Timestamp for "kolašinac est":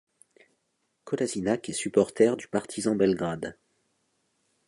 1.03-1.73